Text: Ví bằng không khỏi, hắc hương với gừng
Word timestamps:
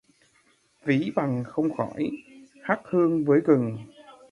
Ví 0.85 1.11
bằng 1.15 1.43
không 1.47 1.75
khỏi, 1.77 2.09
hắc 2.63 2.79
hương 2.85 3.25
với 3.25 3.41
gừng 3.45 3.77